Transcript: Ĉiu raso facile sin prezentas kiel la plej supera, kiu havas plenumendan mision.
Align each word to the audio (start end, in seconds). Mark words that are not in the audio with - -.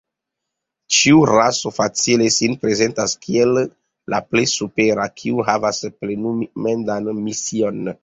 Ĉiu 0.95 1.19
raso 1.31 1.71
facile 1.75 2.31
sin 2.37 2.57
prezentas 2.65 3.15
kiel 3.27 3.61
la 4.15 4.23
plej 4.31 4.45
supera, 4.57 5.09
kiu 5.23 5.49
havas 5.53 5.87
plenumendan 6.03 7.17
mision. 7.25 7.93